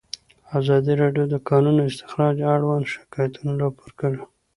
[0.59, 4.21] ازادي راډیو د د کانونو استخراج اړوند شکایتونه راپور کړي.